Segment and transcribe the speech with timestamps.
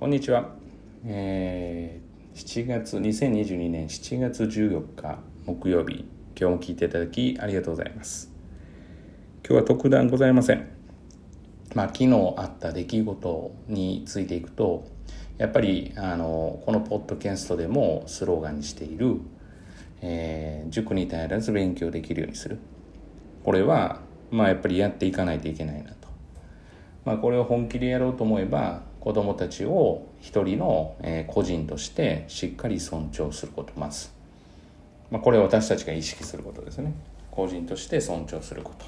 [0.00, 0.48] こんにちは、
[1.04, 6.06] えー、7月2022年7月14日木曜日。
[6.34, 8.32] 今日も聞いていただきありがとうございます。
[9.46, 10.70] 今日は特段ございません。
[11.74, 14.86] まあ昨日あった出来事についていくと
[15.36, 19.18] やっぱりあのこのポッドキャストでもスローガンにしている、
[20.00, 22.56] えー、塾に頼らず勉強できるようにする。
[23.44, 25.90] これはまあやっぱりやっていかないといけないな。
[27.04, 30.96] まあこれを本気でやろうと思えば子どもたちを一人の、
[31.28, 34.10] 個人としてしっかり尊重することまず、
[35.10, 36.92] まあ、これは私たちが意識することですね。
[37.30, 38.84] 個人として尊重すること。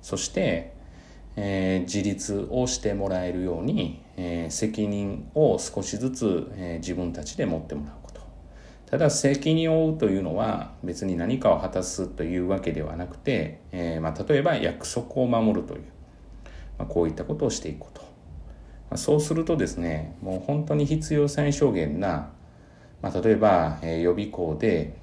[0.00, 0.72] そして、
[1.36, 8.20] えー、自立をしてもらえるように、えー、責任を少しずつ、えー、自分たちで持ってもらうこと。
[8.86, 15.82] ただ責任を負うというのは別に何かを果たすというわけではなくて、えまあ、例えば約束を守るという、
[16.78, 18.02] まあ、こういったことをしていくこと。
[18.02, 18.06] ま
[18.94, 22.30] あそうするとですねもう本当に必要最小限な、
[23.00, 24.94] まあ、例えば、えー、予備校で、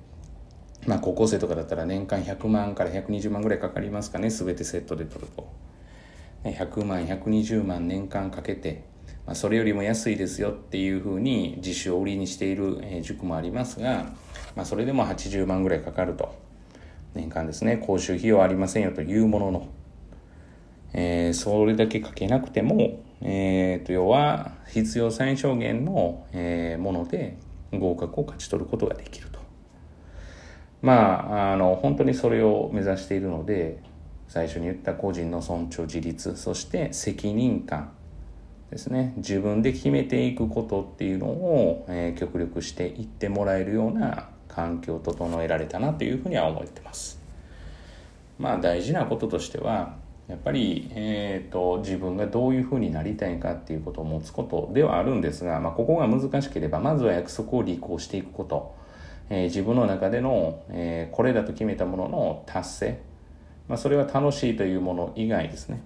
[0.85, 5.47] まあ、高校生とかだったら年間100万から120万ぐらいかかりますかね全てセットで取ると。
[6.43, 8.83] 100万120万年間かけて、
[9.25, 14.13] まあ、それよりも安いですよっていうふうに自主を売りにしている、えー、塾もありますが、
[14.55, 16.33] まあ、それでも80万ぐらいかかると。
[17.15, 19.67] 年間ですね講習費用ありませんよというものの、
[20.93, 27.37] えー、それだけかけなくてもえー、と要は必要最小限の、えー、もので
[27.71, 29.39] 合格を勝ち取ることができると。
[30.81, 33.83] まあ、あの本当にそれを目指しているので
[34.29, 37.91] 最初に言った個人の尊重自立そして責任感
[38.71, 47.19] ですね自分で決めていくことっていうのを、えー、極力していってもらえるような環境を整えられたなというふうには思ってます。
[48.37, 49.97] まあ大事なこととしては
[50.29, 58.75] やっぱり、えーと、自分がどういうふうになりたいかっていうことを持つことではあるんですが、まあ、ここが難しければまずは約束を履行していくこと、
[59.31, 63.01] えー、自分の中での、えー、これだと決めたものの達成、
[63.67, 65.81] まあ、それは楽しいというもの以外ですね、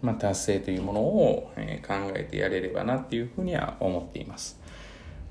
[0.00, 4.60] まあ、達成というものを、えー、考えてやれればなっていうふうには思っています。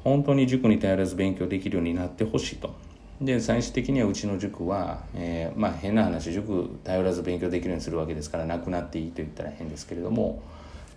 [0.03, 2.75] 本当に塾に頼らず勉強できるようになってほしいと。
[3.21, 10.41] で最終的にはうちの塾は、えー、まあ変な話塾頼らず勉強できるようにするわけですからなくなっていいと言ったら変ですけれども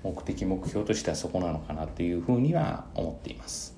[0.03, 3.77] 目的目標としてはそこなのかなというふうには思っています。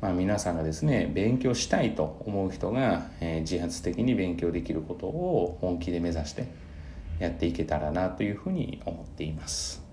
[0.00, 6.46] まあ、皆さんがですね勉強したいと思う人が、えー、自発的に勉強できることを本気で目指して
[7.18, 9.87] やっていけたらなというふうに思っています。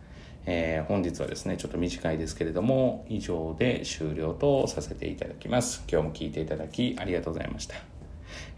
[0.48, 5.84] えー、本日はですね、ちょっと短いですけれども、以上で終了とさせていただきます。
[5.92, 7.76] 今日も聞いていただきありがとうございました。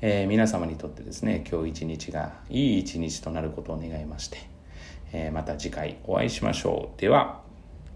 [0.02, 4.38] えー、皆様にとってですね、今日一日がいい一日となることを願いまして、
[5.14, 7.00] えー、また次回お会いしましょう。
[7.00, 7.47] では、